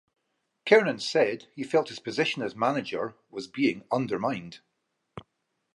[0.65, 4.59] Kernan said he felt his position as manager was being 'undermined'.